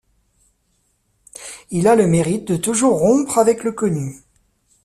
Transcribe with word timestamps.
Il 1.69 1.87
à 1.87 1.93
le 1.95 2.07
mérite 2.07 2.47
de 2.47 2.57
toujours 2.57 2.97
rompre 2.97 3.37
avec 3.37 3.63
le 3.63 3.71
connu. 3.71 4.23